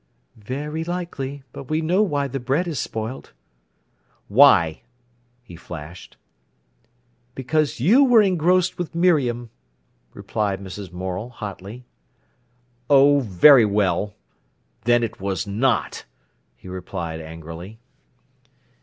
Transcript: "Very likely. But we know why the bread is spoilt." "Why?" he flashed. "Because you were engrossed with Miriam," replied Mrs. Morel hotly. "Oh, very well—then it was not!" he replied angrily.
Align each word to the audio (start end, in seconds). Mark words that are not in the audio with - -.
"Very 0.35 0.83
likely. 0.83 1.43
But 1.53 1.65
we 1.69 1.79
know 1.79 2.01
why 2.01 2.27
the 2.27 2.39
bread 2.39 2.67
is 2.67 2.79
spoilt." 2.79 3.33
"Why?" 4.29 4.81
he 5.43 5.55
flashed. 5.55 6.17
"Because 7.35 7.79
you 7.79 8.03
were 8.03 8.23
engrossed 8.23 8.79
with 8.79 8.95
Miriam," 8.95 9.51
replied 10.15 10.59
Mrs. 10.59 10.91
Morel 10.91 11.29
hotly. 11.29 11.85
"Oh, 12.89 13.19
very 13.19 13.63
well—then 13.63 15.03
it 15.03 15.21
was 15.21 15.45
not!" 15.45 16.05
he 16.55 16.67
replied 16.67 17.21
angrily. 17.21 17.77